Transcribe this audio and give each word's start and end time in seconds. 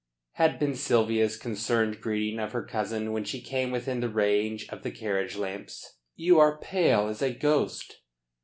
had 0.31 0.57
been 0.57 0.73
Sylvia's 0.73 1.37
concerned 1.37 2.01
greeting 2.01 2.39
of 2.39 2.53
her 2.53 2.63
cousin 2.63 3.11
when 3.11 3.23
she 3.23 3.39
came 3.39 3.69
within 3.69 3.99
the 3.99 4.09
range 4.09 4.67
of 4.69 4.81
the 4.81 4.89
carriage 4.89 5.35
lamps. 5.35 5.99
"You 6.15 6.39
are 6.39 6.57
pale 6.57 7.07
as 7.07 7.21
a 7.21 7.31
ghost." 7.31 7.99